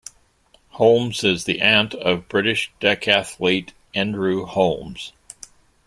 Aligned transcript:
Holmes 0.69 1.23
is 1.23 1.43
the 1.43 1.61
aunt 1.61 1.93
of 1.93 2.27
British 2.27 2.71
decathlete, 2.81 3.73
Andrew 3.93 4.47
Holmes. 4.47 5.13